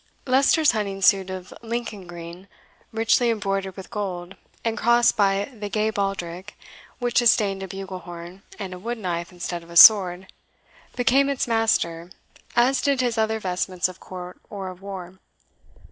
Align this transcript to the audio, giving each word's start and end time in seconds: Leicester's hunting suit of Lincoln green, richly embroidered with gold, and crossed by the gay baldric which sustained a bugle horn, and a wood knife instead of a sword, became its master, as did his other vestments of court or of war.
Leicester's 0.25 0.71
hunting 0.71 0.99
suit 0.99 1.29
of 1.29 1.53
Lincoln 1.61 2.07
green, 2.07 2.47
richly 2.91 3.29
embroidered 3.29 3.77
with 3.77 3.91
gold, 3.91 4.35
and 4.65 4.75
crossed 4.75 5.15
by 5.15 5.47
the 5.55 5.69
gay 5.69 5.91
baldric 5.91 6.57
which 6.97 7.19
sustained 7.19 7.61
a 7.61 7.67
bugle 7.67 7.99
horn, 7.99 8.41
and 8.57 8.73
a 8.73 8.79
wood 8.79 8.97
knife 8.97 9.31
instead 9.31 9.61
of 9.61 9.69
a 9.69 9.77
sword, 9.77 10.25
became 10.95 11.29
its 11.29 11.47
master, 11.47 12.09
as 12.55 12.81
did 12.81 12.99
his 12.99 13.15
other 13.19 13.39
vestments 13.39 13.87
of 13.87 13.99
court 13.99 14.39
or 14.49 14.69
of 14.69 14.81
war. 14.81 15.19